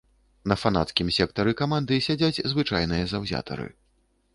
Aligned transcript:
На 0.51 0.55
фанацкім 0.61 1.11
сектары 1.19 1.55
каманды 1.61 2.01
сядзяць 2.09 2.43
звычайныя 2.55 3.03
заўзятары. 3.17 3.75